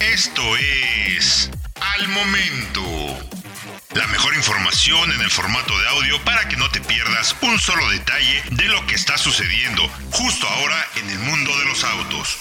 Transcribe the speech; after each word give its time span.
Esto 0.00 0.42
es 0.56 1.50
Al 1.74 2.08
Momento. 2.08 2.82
La 3.94 4.06
mejor 4.06 4.34
información 4.34 5.12
en 5.12 5.20
el 5.20 5.30
formato 5.30 5.78
de 5.78 5.88
audio 5.88 6.24
para 6.24 6.48
que 6.48 6.56
no 6.56 6.70
te 6.70 6.80
pierdas 6.80 7.36
un 7.42 7.58
solo 7.58 7.88
detalle 7.90 8.42
de 8.52 8.64
lo 8.64 8.86
que 8.86 8.94
está 8.94 9.18
sucediendo 9.18 9.82
justo 10.12 10.46
ahora 10.46 10.76
en 10.96 11.10
el 11.10 11.18
mundo 11.18 11.50
de 11.58 11.64
los 11.66 11.84
autos. 11.84 12.38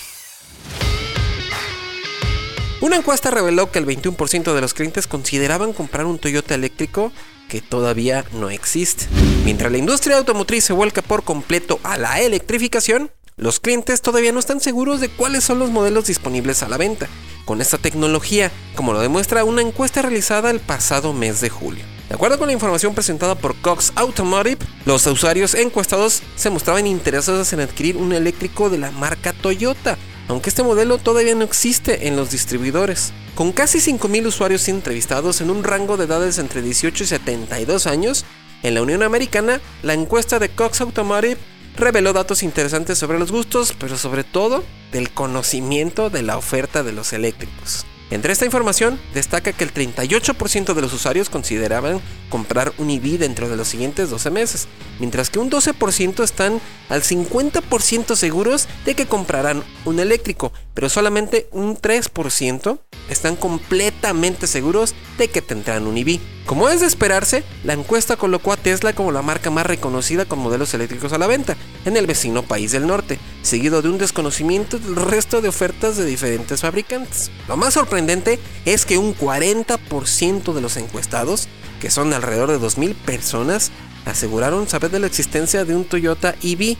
Una 2.82 2.98
encuesta 2.98 3.32
reveló 3.32 3.72
que 3.72 3.80
el 3.80 3.86
21% 3.86 4.54
de 4.54 4.62
los 4.62 4.74
clientes 4.74 5.08
consideraban 5.08 5.74
comprar 5.74 6.06
un 6.06 6.20
Toyota 6.20 6.56
eléctrico 6.56 7.12
que 7.50 7.62
todavía 7.62 8.26
no 8.32 8.50
existe. 8.50 9.08
Mientras 9.44 9.72
la 9.72 9.78
industria 9.78 10.18
automotriz 10.18 10.64
se 10.64 10.74
vuelca 10.74 11.02
por 11.02 11.24
completo 11.24 11.80
a 11.84 11.98
la 11.98 12.22
electrificación, 12.22 13.12
los 13.38 13.60
clientes 13.60 14.02
todavía 14.02 14.32
no 14.32 14.40
están 14.40 14.62
seguros 14.62 15.02
de 15.02 15.10
cuáles 15.10 15.44
son 15.44 15.60
los 15.60 15.70
modelos 15.70 16.06
disponibles 16.06 16.64
a 16.64 16.70
la 16.70 16.78
venta 16.78 17.10
con 17.46 17.62
esta 17.62 17.78
tecnología, 17.78 18.52
como 18.76 18.92
lo 18.92 19.00
demuestra 19.00 19.44
una 19.44 19.62
encuesta 19.62 20.02
realizada 20.02 20.50
el 20.50 20.60
pasado 20.60 21.14
mes 21.14 21.40
de 21.42 21.50
julio. 21.50 21.86
De 22.10 22.16
acuerdo 22.16 22.38
con 22.38 22.48
la 22.48 22.54
información 22.54 22.94
presentada 22.94 23.36
por 23.36 23.56
Cox 23.62 23.92
Automotive, 23.96 24.60
los 24.86 25.08
usuarios 25.08 25.56
encuestados 25.56 26.22
se 26.36 26.50
mostraban 26.50 26.86
interesados 26.86 27.52
en 27.54 27.62
adquirir 27.62 27.98
un 27.98 28.14
eléctrico 28.14 28.70
de 28.70 28.78
la 28.78 28.92
marca 28.92 29.34
Toyota, 29.34 29.98
aunque 30.28 30.50
este 30.50 30.64
modelo 30.64 30.98
todavía 30.98 31.36
no 31.36 31.44
existe 31.44 32.08
en 32.08 32.16
los 32.16 32.30
distribuidores. 32.30 33.12
Con 33.34 33.52
casi 33.52 33.80
5.000 33.80 34.28
usuarios 34.28 34.68
entrevistados 34.70 35.42
en 35.42 35.50
un 35.50 35.64
rango 35.64 35.98
de 35.98 36.06
edades 36.06 36.38
entre 36.38 36.62
18 36.62 37.04
y 37.04 37.08
72 37.08 37.88
años, 37.88 38.26
en 38.64 38.74
la 38.74 38.82
Unión 38.82 39.04
Americana, 39.04 39.60
la 39.84 39.94
encuesta 39.94 40.40
de 40.40 40.50
Cox 40.50 40.82
Automotive 40.82 41.38
reveló 41.78 42.14
datos 42.14 42.44
interesantes 42.44 42.98
sobre 42.98 43.20
los 43.20 43.32
gustos, 43.32 43.76
pero 43.78 43.98
sobre 43.98 44.24
todo 44.24 44.64
del 44.92 45.12
conocimiento 45.12 46.10
de 46.10 46.24
la 46.24 46.38
oferta 46.38 46.84
de 46.84 46.94
los 46.94 47.14
eléctricos. 47.14 47.86
Entre 48.12 48.32
esta 48.32 48.46
información 48.46 49.00
destaca 49.16 49.52
que 49.52 49.64
el 49.64 49.74
38% 49.74 50.74
de 50.76 50.82
los 50.82 50.94
usuarios 50.94 51.30
consideraban 51.30 52.00
comprar 52.30 52.72
un 52.78 52.92
EV 52.92 53.18
dentro 53.18 53.50
de 53.50 53.58
los 53.58 53.68
siguientes 53.68 54.12
12 54.12 54.30
meses, 54.30 54.68
mientras 55.00 55.32
que 55.32 55.40
un 55.40 55.50
12% 55.50 56.24
están 56.24 56.62
al 56.90 57.02
50% 57.02 58.16
seguros 58.16 58.68
de 58.86 58.94
que 58.94 59.08
comprarán 59.08 59.64
un 59.86 60.00
eléctrico, 60.00 60.54
pero 60.76 60.90
solamente 60.90 61.48
un 61.52 61.78
3% 61.78 62.80
están 63.10 63.36
completamente 63.38 64.46
seguros 64.46 64.94
de 65.18 65.30
que 65.30 65.42
tendrán 65.42 65.88
un 65.88 65.98
EV. 65.98 66.20
Como 66.46 66.70
es 66.70 66.82
de 66.82 66.88
esperarse, 66.88 67.44
la 67.64 67.74
encuesta 67.74 68.18
colocó 68.18 68.52
a 68.52 68.58
Tesla 68.58 68.94
como 68.94 69.12
la 69.12 69.24
marca 69.24 69.50
más 69.50 69.66
reconocida 69.66 70.26
con 70.26 70.40
modelos 70.40 70.74
eléctricos 70.74 71.14
a 71.14 71.18
la 71.18 71.28
venta 71.28 71.56
en 71.86 71.98
el 71.98 72.06
vecino 72.06 72.44
país 72.44 72.72
del 72.72 72.86
norte, 72.86 73.18
seguido 73.42 73.82
de 73.82 73.90
un 73.90 73.98
desconocimiento 73.98 74.78
del 74.78 74.98
resto 74.98 75.42
de 75.42 75.50
ofertas 75.50 75.98
de 75.98 76.06
diferentes 76.06 76.62
fabricantes. 76.62 77.32
Lo 77.48 77.58
más 77.58 77.74
sorprendente 77.76 78.38
es 78.66 78.86
que 78.86 78.98
un 78.98 79.16
40% 79.16 80.54
de 80.54 80.62
los 80.62 80.78
encuestados, 80.78 81.48
que 81.80 81.90
son 81.90 82.14
alrededor 82.14 82.52
de 82.52 82.60
2.000 82.60 82.96
personas, 82.96 83.72
aseguraron 84.06 84.68
saber 84.68 84.92
de 84.92 85.00
la 85.00 85.08
existencia 85.08 85.64
de 85.64 85.76
un 85.76 85.86
Toyota 85.86 86.36
EV, 86.44 86.78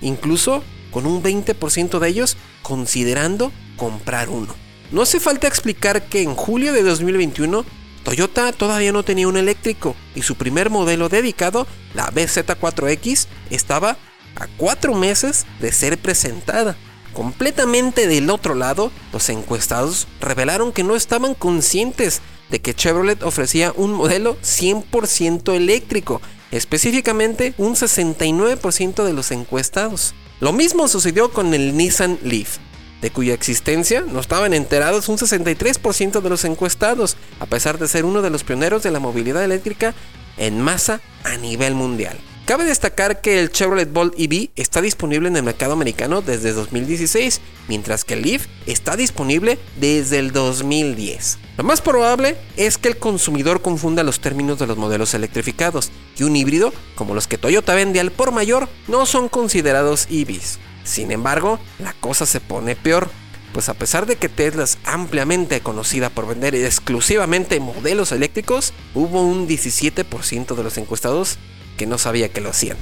incluso 0.00 0.64
con 0.90 1.06
un 1.06 1.22
20% 1.22 1.98
de 1.98 2.08
ellos 2.08 2.36
considerando 2.62 3.52
comprar 3.76 4.28
uno. 4.28 4.54
No 4.90 5.02
hace 5.02 5.20
falta 5.20 5.48
explicar 5.48 6.08
que 6.08 6.22
en 6.22 6.34
julio 6.34 6.72
de 6.72 6.82
2021 6.82 7.64
Toyota 8.04 8.52
todavía 8.52 8.92
no 8.92 9.02
tenía 9.02 9.26
un 9.26 9.36
eléctrico 9.36 9.96
y 10.14 10.22
su 10.22 10.36
primer 10.36 10.70
modelo 10.70 11.08
dedicado, 11.08 11.66
la 11.92 12.08
BZ4X, 12.12 13.26
estaba 13.50 13.96
a 14.36 14.46
cuatro 14.56 14.94
meses 14.94 15.44
de 15.60 15.72
ser 15.72 15.98
presentada. 15.98 16.76
Completamente 17.12 18.06
del 18.06 18.30
otro 18.30 18.54
lado, 18.54 18.92
los 19.12 19.28
encuestados 19.28 20.06
revelaron 20.20 20.72
que 20.72 20.84
no 20.84 20.94
estaban 20.94 21.34
conscientes 21.34 22.20
de 22.48 22.60
que 22.60 22.74
Chevrolet 22.74 23.22
ofrecía 23.24 23.72
un 23.74 23.92
modelo 23.92 24.36
100% 24.40 25.54
eléctrico, 25.56 26.20
específicamente 26.52 27.54
un 27.58 27.74
69% 27.74 29.04
de 29.04 29.12
los 29.12 29.32
encuestados. 29.32 30.14
Lo 30.38 30.52
mismo 30.52 30.86
sucedió 30.86 31.32
con 31.32 31.54
el 31.54 31.76
Nissan 31.76 32.18
Leaf, 32.22 32.58
de 33.00 33.10
cuya 33.10 33.32
existencia 33.32 34.02
no 34.02 34.20
estaban 34.20 34.52
enterados 34.52 35.08
un 35.08 35.16
63% 35.16 36.20
de 36.20 36.28
los 36.28 36.44
encuestados, 36.44 37.16
a 37.40 37.46
pesar 37.46 37.78
de 37.78 37.88
ser 37.88 38.04
uno 38.04 38.20
de 38.20 38.28
los 38.28 38.44
pioneros 38.44 38.82
de 38.82 38.90
la 38.90 39.00
movilidad 39.00 39.42
eléctrica 39.42 39.94
en 40.36 40.60
masa 40.60 41.00
a 41.24 41.38
nivel 41.38 41.74
mundial. 41.74 42.18
Cabe 42.44 42.64
destacar 42.64 43.22
que 43.22 43.40
el 43.40 43.50
Chevrolet 43.50 43.90
Bolt 43.90 44.14
EV 44.16 44.50
está 44.54 44.80
disponible 44.80 45.26
en 45.26 45.36
el 45.36 45.42
mercado 45.42 45.72
americano 45.72 46.20
desde 46.20 46.52
2016, 46.52 47.40
mientras 47.66 48.04
que 48.04 48.14
el 48.14 48.22
Leaf 48.22 48.46
está 48.66 48.94
disponible 48.94 49.58
desde 49.80 50.18
el 50.18 50.30
2010. 50.32 51.38
Lo 51.56 51.64
más 51.64 51.80
probable 51.80 52.36
es 52.56 52.78
que 52.78 52.88
el 52.88 52.98
consumidor 52.98 53.62
confunda 53.62 54.04
los 54.04 54.20
términos 54.20 54.58
de 54.58 54.66
los 54.66 54.76
modelos 54.76 55.14
electrificados 55.14 55.90
y 56.18 56.24
un 56.24 56.36
híbrido, 56.36 56.72
como 56.94 57.14
los 57.14 57.26
que 57.26 57.38
Toyota 57.38 57.74
vende 57.74 58.00
al 58.00 58.10
por 58.10 58.32
mayor, 58.32 58.68
no 58.88 59.06
son 59.06 59.28
considerados 59.28 60.06
EVs. 60.10 60.58
Sin 60.84 61.12
embargo, 61.12 61.58
la 61.78 61.92
cosa 61.94 62.26
se 62.26 62.40
pone 62.40 62.76
peor, 62.76 63.08
pues 63.52 63.68
a 63.68 63.74
pesar 63.74 64.06
de 64.06 64.16
que 64.16 64.28
Tesla 64.28 64.64
es 64.64 64.78
ampliamente 64.84 65.60
conocida 65.60 66.10
por 66.10 66.26
vender 66.26 66.54
exclusivamente 66.54 67.58
modelos 67.58 68.12
eléctricos, 68.12 68.72
hubo 68.94 69.22
un 69.22 69.48
17% 69.48 70.54
de 70.54 70.62
los 70.62 70.78
encuestados 70.78 71.38
que 71.76 71.86
no 71.86 71.98
sabía 71.98 72.28
que 72.30 72.40
lo 72.40 72.50
hacían. 72.50 72.76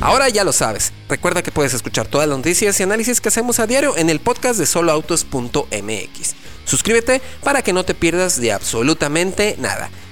Ahora 0.00 0.28
ya 0.28 0.44
lo 0.44 0.52
sabes. 0.52 0.92
Recuerda 1.08 1.42
que 1.42 1.52
puedes 1.52 1.74
escuchar 1.74 2.06
todas 2.06 2.28
las 2.28 2.38
noticias 2.38 2.78
y 2.78 2.82
análisis 2.82 3.20
que 3.20 3.28
hacemos 3.28 3.58
a 3.58 3.66
diario 3.66 3.96
en 3.96 4.10
el 4.10 4.20
podcast 4.20 4.58
de 4.58 4.66
soloautos.mx. 4.66 6.34
Suscríbete 6.64 7.22
para 7.42 7.62
que 7.62 7.72
no 7.72 7.84
te 7.84 7.94
pierdas 7.94 8.40
de 8.40 8.52
absolutamente 8.52 9.56
nada. 9.58 9.90